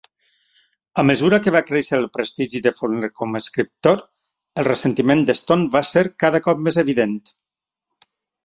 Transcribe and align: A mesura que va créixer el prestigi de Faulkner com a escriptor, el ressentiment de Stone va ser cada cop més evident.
A 1.01 1.03
mesura 1.09 1.39
que 1.47 1.51
va 1.55 1.61
créixer 1.67 1.99
el 2.03 2.07
prestigi 2.15 2.61
de 2.67 2.73
Faulkner 2.79 3.11
com 3.21 3.37
a 3.37 3.41
escriptor, 3.45 4.01
el 4.63 4.69
ressentiment 4.71 5.23
de 5.29 5.37
Stone 5.43 5.71
va 5.77 5.83
ser 5.91 6.05
cada 6.25 6.43
cop 6.49 6.69
més 6.71 6.81
evident. 6.87 7.17